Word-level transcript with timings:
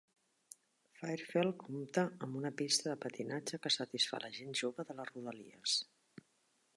Fairfield 0.99 1.59
compta 1.63 2.05
amb 2.27 2.39
una 2.39 2.51
pista 2.63 2.89
de 2.93 2.97
patinatge 3.03 3.61
que 3.67 3.73
satisfà 3.77 4.23
la 4.25 4.33
gent 4.39 4.59
jove 4.63 4.87
de 4.89 4.97
les 5.01 5.13
rodalies. 5.15 5.77